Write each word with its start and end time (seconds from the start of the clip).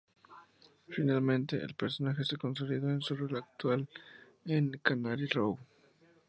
Finalmente, 0.89 1.57
el 1.57 1.75
personaje 1.75 2.23
se 2.23 2.35
consolidó 2.37 2.89
en 2.89 3.01
su 3.03 3.15
rol 3.15 3.37
actual 3.37 3.87
en 4.45 4.71
"Canary 4.83 5.27
Row". 5.27 5.59